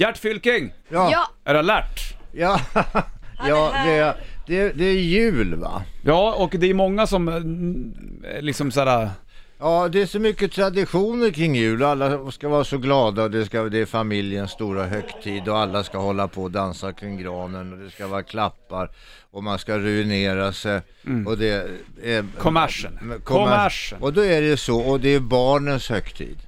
Gert 0.00 0.18
Fylking, 0.18 0.72
Ja, 0.88 1.10
Ja, 1.12 1.30
är 1.44 1.54
du 1.54 1.58
alert? 1.58 2.14
ja, 2.32 2.60
ja 3.48 3.72
det, 3.84 3.90
är, 3.98 4.14
det, 4.46 4.58
är, 4.60 4.72
det 4.74 4.84
är 4.84 4.94
jul 5.00 5.54
va? 5.54 5.82
Ja, 6.04 6.34
och 6.34 6.50
det 6.58 6.70
är 6.70 6.74
många 6.74 7.06
som 7.06 7.28
eh, 7.28 8.40
liksom 8.42 8.70
såhär... 8.70 9.10
Ja, 9.58 9.88
det 9.88 10.02
är 10.02 10.06
så 10.06 10.18
mycket 10.18 10.52
traditioner 10.52 11.30
kring 11.30 11.54
jul. 11.54 11.82
Alla 11.82 12.30
ska 12.30 12.48
vara 12.48 12.64
så 12.64 12.78
glada 12.78 13.22
och 13.22 13.30
det, 13.30 13.46
ska, 13.46 13.62
det 13.62 13.78
är 13.78 13.86
familjens 13.86 14.50
stora 14.50 14.84
högtid 14.84 15.48
och 15.48 15.58
alla 15.58 15.84
ska 15.84 15.98
hålla 15.98 16.28
på 16.28 16.42
och 16.42 16.50
dansa 16.50 16.92
kring 16.92 17.18
granen 17.22 17.72
och 17.72 17.78
det 17.78 17.90
ska 17.90 18.06
vara 18.06 18.22
klappar 18.22 18.90
och 19.30 19.42
man 19.44 19.58
ska 19.58 19.78
ruinera 19.78 20.52
sig. 20.52 20.80
Och 21.26 21.38
det 21.38 21.48
är... 22.04 22.24
Kommersen. 22.38 22.98
Men- 23.02 23.20
Kommersen. 23.20 23.98
Och 24.02 24.12
då 24.12 24.24
är 24.24 24.42
det 24.42 24.56
så, 24.56 24.80
och 24.80 25.00
det 25.00 25.14
är 25.14 25.20
barnens 25.20 25.88
högtid. 25.90 26.38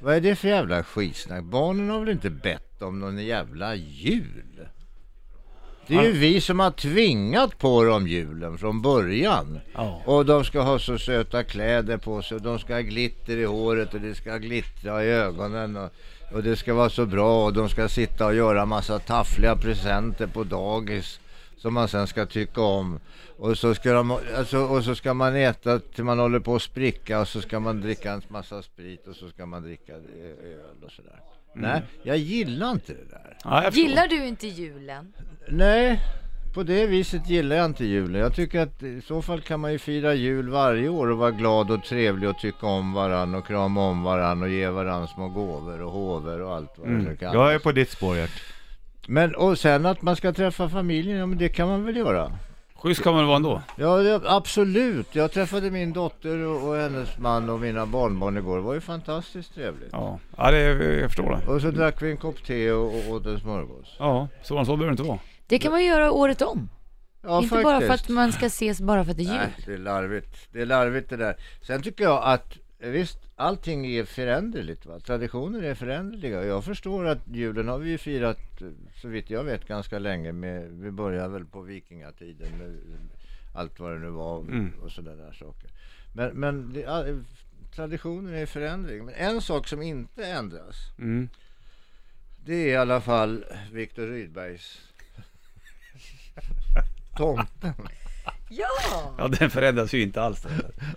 Vad 0.00 0.14
är 0.14 0.20
det 0.20 0.36
för 0.36 0.48
jävla 0.48 0.82
skitsnack? 0.82 1.44
Barnen 1.44 1.90
har 1.90 2.00
väl 2.00 2.08
inte 2.08 2.30
bett 2.30 2.82
om 2.82 3.00
någon 3.00 3.18
jävla 3.18 3.74
jul? 3.74 4.68
Det 5.86 5.94
är 5.94 6.02
ju 6.02 6.12
vi 6.12 6.40
som 6.40 6.60
har 6.60 6.70
tvingat 6.70 7.58
på 7.58 7.84
dem 7.84 8.06
julen 8.06 8.58
från 8.58 8.82
början. 8.82 9.60
Ja. 9.74 10.02
Och 10.04 10.26
de 10.26 10.44
ska 10.44 10.60
ha 10.60 10.78
så 10.78 10.98
söta 10.98 11.44
kläder 11.44 11.96
på 11.96 12.22
sig 12.22 12.34
och 12.34 12.42
de 12.42 12.58
ska 12.58 12.74
ha 12.74 12.80
glitter 12.80 13.36
i 13.36 13.44
håret 13.44 13.94
och 13.94 14.00
det 14.00 14.14
ska 14.14 14.36
glittra 14.36 15.04
i 15.04 15.08
ögonen 15.08 15.76
och, 15.76 15.90
och 16.32 16.42
det 16.42 16.56
ska 16.56 16.74
vara 16.74 16.90
så 16.90 17.06
bra 17.06 17.44
och 17.44 17.52
de 17.52 17.68
ska 17.68 17.88
sitta 17.88 18.26
och 18.26 18.34
göra 18.34 18.66
massa 18.66 18.98
taffliga 18.98 19.56
presenter 19.56 20.26
på 20.26 20.44
dagis 20.44 21.20
som 21.58 21.74
man 21.74 21.88
sen 21.88 22.06
ska 22.06 22.26
tycka 22.26 22.60
om. 22.60 23.00
Och 23.38 23.58
så 23.58 23.74
ska, 23.74 23.92
de, 23.92 24.10
alltså, 24.36 24.58
och 24.58 24.84
så 24.84 24.94
ska 24.94 25.14
man 25.14 25.36
äta 25.36 25.78
till 25.78 26.04
man 26.04 26.18
håller 26.18 26.40
på 26.40 26.54
att 26.56 26.62
spricka 26.62 27.20
och 27.20 27.28
så 27.28 27.40
ska 27.40 27.60
man 27.60 27.80
dricka 27.80 28.12
en 28.12 28.22
massa 28.28 28.62
sprit 28.62 29.06
och 29.06 29.16
så 29.16 29.28
ska 29.28 29.46
man 29.46 29.62
dricka 29.62 29.92
ö- 29.92 29.98
öl 30.44 30.84
och 30.84 30.90
sådär. 30.92 31.20
Nej, 31.54 31.82
jag 32.02 32.16
gillar 32.16 32.70
inte 32.70 32.92
det 32.92 33.04
där. 33.10 33.36
Ja, 33.44 33.70
gillar 33.70 34.08
du 34.08 34.26
inte 34.26 34.46
julen? 34.46 35.12
Nej, 35.48 36.00
på 36.54 36.62
det 36.62 36.86
viset 36.86 37.30
gillar 37.30 37.56
jag 37.56 37.64
inte 37.66 37.84
julen. 37.84 38.20
Jag 38.20 38.34
tycker 38.34 38.60
att 38.60 38.82
i 38.82 39.00
så 39.00 39.22
fall 39.22 39.40
kan 39.40 39.60
man 39.60 39.72
ju 39.72 39.78
fira 39.78 40.14
jul 40.14 40.48
varje 40.48 40.88
år 40.88 41.06
och 41.10 41.18
vara 41.18 41.30
glad 41.30 41.70
och 41.70 41.84
trevlig 41.84 42.28
och 42.28 42.38
tycka 42.38 42.66
om 42.66 42.92
varann 42.92 43.34
och 43.34 43.46
krama 43.46 43.80
om 43.80 44.02
varann 44.02 44.42
och 44.42 44.48
ge 44.48 44.68
varann 44.68 45.08
små 45.08 45.28
gåvor 45.28 45.82
och 45.82 45.92
håvor 45.92 46.40
och 46.40 46.54
allt 46.54 46.72
vad 46.76 46.88
det 46.88 47.16
kan. 47.16 47.32
Jag 47.34 47.54
är 47.54 47.58
på 47.58 47.72
ditt 47.72 47.90
spår 47.90 48.16
Gert. 48.16 48.42
Men 49.10 49.34
och 49.34 49.58
sen 49.58 49.86
att 49.86 50.02
man 50.02 50.16
ska 50.16 50.32
träffa 50.32 50.68
familjen, 50.68 51.18
ja 51.18 51.26
men 51.26 51.38
det 51.38 51.48
kan 51.48 51.68
man 51.68 51.84
väl 51.84 51.96
göra? 51.96 52.32
Schysst 52.74 53.02
kan 53.02 53.12
man 53.12 53.20
väl 53.20 53.26
vara 53.26 53.36
ändå? 53.36 53.62
Ja, 53.76 53.96
det, 53.96 54.20
absolut. 54.24 55.14
Jag 55.14 55.32
träffade 55.32 55.70
min 55.70 55.92
dotter 55.92 56.38
och, 56.38 56.68
och 56.68 56.76
hennes 56.76 57.18
man 57.18 57.50
och 57.50 57.60
mina 57.60 57.86
barnbarn 57.86 58.36
igår. 58.36 58.56
Det 58.56 58.62
var 58.62 58.74
ju 58.74 58.80
fantastiskt 58.80 59.54
trevligt. 59.54 59.88
Ja, 59.92 60.18
ja 60.36 60.50
det, 60.50 60.60
jag 61.00 61.10
förstår 61.10 61.30
det. 61.30 61.52
Och 61.52 61.60
så 61.60 61.70
drack 61.70 62.02
vi 62.02 62.10
en 62.10 62.16
kopp 62.16 62.44
te 62.44 62.72
och, 62.72 62.86
och 62.86 63.14
åt 63.14 63.26
en 63.26 63.40
smörgås. 63.40 63.96
Ja, 63.98 64.28
så, 64.42 64.64
så 64.64 64.76
behöver 64.76 64.84
det 64.86 64.90
inte 64.90 65.02
vara. 65.02 65.18
Det 65.46 65.58
kan 65.58 65.72
man 65.72 65.84
göra 65.84 66.12
året 66.12 66.42
om. 66.42 66.68
Ja, 67.22 67.42
inte 67.42 67.62
bara 67.62 67.80
för 67.80 67.94
att 67.94 68.08
man 68.08 68.32
ska 68.32 68.46
ses 68.46 68.80
bara 68.80 69.04
för 69.04 69.10
att 69.10 69.16
det 69.16 69.22
är 69.22 69.24
jul. 69.24 69.36
Nej, 69.36 69.64
det 69.66 69.72
är 69.72 69.78
larvigt. 69.78 70.48
Det 70.52 70.60
är 70.60 70.66
larvigt 70.66 71.10
det 71.10 71.16
där. 71.16 71.36
Sen 71.66 71.82
tycker 71.82 72.04
jag 72.04 72.22
att 72.24 72.58
visst, 72.78 73.18
allting 73.36 73.86
är 73.86 74.04
föränderligt. 74.04 74.86
Va? 74.86 75.00
Traditioner 75.00 75.62
är 75.62 75.74
föränderliga. 75.74 76.44
Jag 76.44 76.64
förstår 76.64 77.04
att 77.06 77.18
julen 77.32 77.68
har 77.68 77.78
vi 77.78 77.90
ju 77.90 77.98
firat, 77.98 78.60
eh, 78.62 78.68
så 78.94 79.08
vitt 79.08 79.30
jag 79.30 79.44
vet, 79.44 79.68
ganska 79.68 79.98
länge. 79.98 80.32
Med, 80.32 80.70
vi 80.72 80.90
började 80.90 81.28
väl 81.28 81.44
på 81.44 81.60
vikingatiden 81.60 82.58
med 82.58 82.76
allt 83.54 83.80
vad 83.80 83.92
det 83.92 83.98
nu 83.98 84.08
var 84.10 84.40
Mm. 84.40 84.72
och 84.82 84.92
sådana 84.92 85.22
där 85.24 85.32
saker. 85.32 85.70
Men, 86.14 86.30
men 86.40 86.72
det, 86.72 87.22
traditionen 87.74 88.34
är 88.34 88.46
förändring. 88.46 89.04
Men 89.04 89.14
en 89.14 89.40
sak 89.40 89.68
som 89.68 89.82
inte 89.82 90.26
ändras, 90.26 90.76
Mm. 90.98 91.28
det 92.44 92.54
är 92.54 92.66
i 92.68 92.76
alla 92.76 93.00
fall 93.00 93.44
Viktor 93.72 94.06
Rydbergs 94.06 94.80
tomten. 97.16 97.74
Ja! 98.48 99.14
Ja, 99.18 99.28
den 99.28 99.50
förändras 99.50 99.92
ju 99.92 100.02
inte 100.02 100.22
alls. 100.22 100.46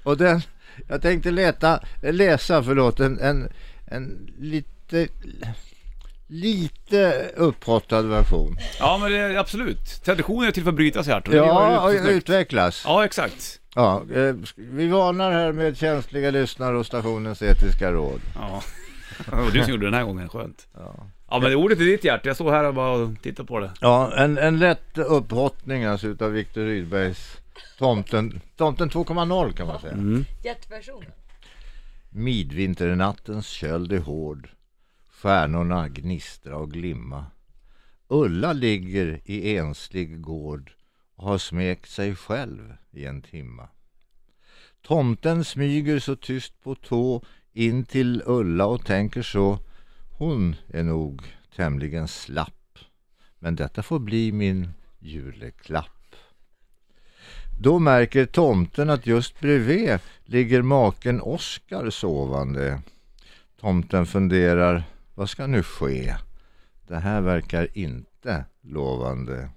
Och 0.04 0.18
den, 0.18 0.42
jag 0.88 1.02
tänkte 1.02 1.32
leta, 1.32 1.80
läsa, 2.02 2.64
förlåt, 2.64 3.00
en, 3.00 3.20
en, 3.20 3.50
en 3.86 4.34
lite, 4.40 5.08
lite 6.28 7.32
upphottad 7.36 8.02
version. 8.02 8.58
Ja, 8.80 8.98
men 8.98 9.12
det 9.12 9.18
är 9.18 9.38
absolut. 9.38 10.04
Traditioner 10.04 10.48
är 10.48 10.52
till 10.52 10.64
för 10.64 10.70
att 10.70 10.76
brytas 10.76 11.08
var 11.08 11.24
Ja, 11.32 11.82
och 11.84 12.10
utvecklas. 12.10 12.84
Ja, 12.86 13.06
exakt. 13.06 13.60
Ja, 13.76 14.04
eh, 14.16 14.36
vi 14.56 14.88
varnar 14.88 15.32
här 15.32 15.52
med 15.52 15.78
känsliga 15.78 16.32
lyssnare 16.32 16.78
och 16.78 16.86
stationens 16.86 17.42
etiska 17.42 17.92
råd. 17.92 18.22
Ja. 18.36 18.64
Det 19.26 19.36
var 19.36 19.52
du 19.52 19.62
som 19.64 19.72
gjorde 19.72 19.86
den 19.86 19.94
här 19.94 20.04
gången, 20.04 20.30
skönt. 20.30 20.68
Ja, 20.74 20.96
Ja, 21.30 21.40
men 21.40 21.56
ordet 21.56 21.80
är 21.80 21.84
ditt 21.84 22.04
Gert. 22.04 22.26
Jag 22.26 22.36
står 22.36 22.52
här 22.52 22.64
och 22.64 22.74
bara 22.74 23.16
tittar 23.22 23.44
på 23.44 23.60
det. 23.60 23.72
ja 23.82 24.14
en, 24.18 24.38
en 24.38 24.60
lätt 24.60 24.98
upphottning 24.98 25.84
alltså 25.84 26.08
utav 26.08 26.32
Viktor 26.32 26.62
Rydbergs 26.62 27.38
Tomten, 27.78 28.42
tomten 28.56 28.90
2.0 28.90 29.54
kan 29.54 29.68
man 29.68 29.82
säga. 29.82 29.94
Mm. 29.94 30.26
Hjärtversionen. 30.44 31.12
Midvinternattens 32.10 33.48
köld 33.48 33.92
är 33.92 34.00
hård. 34.00 34.50
Stjärnorna 35.10 35.90
gnistra 35.90 36.58
och 36.58 36.72
glimma. 36.72 37.26
Ulla 38.08 38.54
ligger 38.54 39.22
i 39.26 39.58
enslig 39.58 40.22
gård 40.22 40.72
och 41.16 41.28
har 41.28 41.38
smekt 41.38 41.90
sig 41.90 42.16
själv 42.16 42.74
i 42.92 43.06
en 43.06 43.22
timma. 43.22 43.70
Tomten 44.82 45.46
smyger 45.46 46.00
så 46.00 46.16
tyst 46.16 46.64
på 46.64 46.76
tå 46.76 47.24
in 47.54 47.86
till 47.86 48.24
Ulla 48.26 48.66
och 48.66 48.86
tänker 48.86 49.22
så. 49.22 49.60
Hon 50.18 50.56
är 50.68 50.84
nog 50.84 51.22
tämligen 51.56 52.08
slapp. 52.08 52.80
Men 53.40 53.56
detta 53.56 53.84
får 53.84 54.00
bli 54.00 54.32
min 54.32 54.70
juleklapp. 55.00 56.01
Då 57.64 57.80
märker 57.80 58.26
tomten 58.26 58.90
att 58.90 59.08
just 59.08 59.40
bredvid 59.40 60.00
ligger 60.26 60.62
maken 60.62 61.22
Oskar 61.22 61.90
sovande. 61.90 62.82
Tomten 63.60 64.06
funderar, 64.06 64.84
vad 65.16 65.30
ska 65.30 65.48
nu 65.48 65.64
ske? 65.64 66.16
Det 66.88 66.96
här 66.96 67.22
verkar 67.22 67.78
inte 67.78 68.46
lovande. 68.62 69.50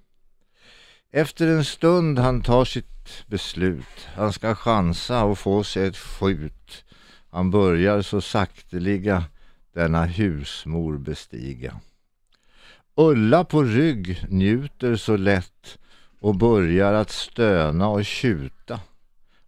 Efter 1.12 1.48
en 1.48 1.64
stund 1.64 2.18
han 2.18 2.42
tar 2.42 2.64
sitt 2.64 3.26
beslut. 3.26 4.08
Han 4.14 4.32
ska 4.32 4.54
chansa 4.54 5.24
och 5.24 5.38
få 5.38 5.64
sig 5.64 5.86
ett 5.86 5.96
skjut. 5.96 6.84
Han 7.30 7.50
börjar 7.50 8.02
så 8.02 8.20
sakteliga 8.20 9.24
denna 9.72 10.04
husmor 10.04 10.98
bestiga. 10.98 11.80
Ulla 12.94 13.44
på 13.44 13.62
rygg 13.62 14.24
njuter 14.28 14.96
så 14.96 15.16
lätt 15.16 15.78
och 16.24 16.36
börjar 16.36 16.92
att 16.92 17.10
stöna 17.10 17.88
och 17.88 18.04
tjuta. 18.04 18.80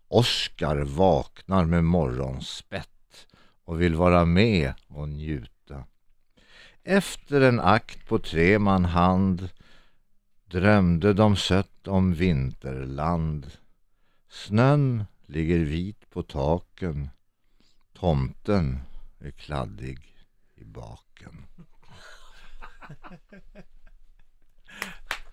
Oskar 0.08 0.76
vaknar 0.76 1.64
med 1.64 1.84
morgonspett 1.84 3.26
och 3.64 3.80
vill 3.80 3.94
vara 3.94 4.24
med 4.24 4.74
och 4.88 5.08
njuta. 5.08 5.84
Efter 6.82 7.40
en 7.40 7.60
akt 7.60 8.08
på 8.08 8.18
tre 8.18 8.58
man 8.58 8.84
hand 8.84 9.48
drömde 10.46 11.12
de 11.12 11.36
sött 11.36 11.88
om 11.88 12.14
vinterland. 12.14 13.50
Snön 14.28 15.04
ligger 15.26 15.58
vit 15.58 16.10
på 16.10 16.22
taken, 16.22 17.08
tomten 17.92 18.78
är 19.18 19.30
kladdig 19.30 20.16
i 20.54 20.64
baken. 20.64 21.46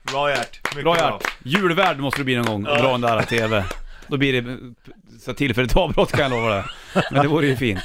Bra 0.03 0.29
Gert, 0.29 0.59
mycket 0.75 0.83
Bra 0.83 0.97
Gert. 0.97 1.27
Julvärd 1.43 1.99
måste 1.99 2.19
du 2.19 2.23
bli 2.23 2.35
någon 2.35 2.45
gång 2.45 2.65
och 2.65 2.77
dra 2.77 2.91
den 2.91 3.01
där 3.01 3.21
TV. 3.21 3.65
Då 4.07 4.17
blir 4.17 4.41
det 4.41 4.73
så 5.19 5.33
tillfälligt 5.33 5.75
avbrott 5.77 6.11
kan 6.11 6.19
jag 6.21 6.31
lova 6.31 6.49
dig. 6.49 6.63
Men 7.11 7.21
det 7.21 7.27
vore 7.27 7.47
ju 7.47 7.55
fint. 7.55 7.79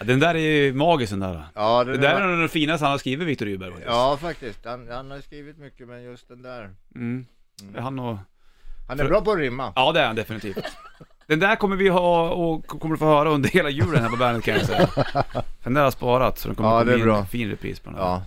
Den 0.00 0.20
där 0.20 0.34
är 0.34 0.38
ju 0.38 0.72
magisk 0.74 1.10
den 1.12 1.20
där. 1.20 1.42
Ja, 1.54 1.84
Det 1.84 1.96
där 1.96 2.20
är 2.20 2.26
nog 2.26 2.38
den 2.38 2.48
finaste 2.48 2.84
han 2.84 2.90
har 2.92 2.98
skrivit, 2.98 3.28
Viktor 3.28 3.46
Rydberg 3.46 3.70
faktiskt. 3.70 3.90
Ja, 3.90 4.18
faktiskt. 4.20 4.58
Han, 4.64 4.88
han 4.90 5.10
har 5.10 5.20
skrivit 5.20 5.58
mycket, 5.58 5.88
men 5.88 6.02
just 6.02 6.28
den 6.28 6.42
där. 6.42 6.70
Mm. 6.94 7.26
Är 7.76 7.80
Han 7.80 7.98
och... 7.98 8.18
Han 8.88 9.00
är 9.00 9.04
bra 9.04 9.20
på 9.20 9.30
att 9.32 9.38
rimma. 9.38 9.72
Ja 9.76 9.92
det 9.92 10.00
är 10.00 10.06
han 10.06 10.16
definitivt. 10.16 10.64
Den 11.26 11.38
där 11.38 11.56
kommer 11.56 11.76
vi 11.76 11.88
ha 11.88 12.28
och 12.30 12.66
kommer 12.66 12.94
du 12.94 12.98
få 12.98 13.04
höra 13.06 13.28
under 13.30 13.48
hela 13.48 13.70
julen 13.70 14.02
här 14.02 14.10
på 14.10 14.16
bandet 14.16 14.44
kan 14.44 14.54
jag 14.54 14.66
säga. 14.66 14.88
Den 15.64 15.74
där 15.74 15.82
har 15.82 15.90
sparat 15.90 16.38
så 16.38 16.48
den 16.48 16.54
kommer 16.54 16.68
Ja, 16.70 16.78
ja, 16.78 16.84
det 16.84 16.92
är 16.92 16.96
bli 16.96 17.04
bra. 17.04 17.18
en 17.18 17.26
fin 17.26 17.50
repris 17.50 17.80
på 17.80 17.90
den 17.90 17.98
här. 17.98 18.06
Ja, 18.06 18.22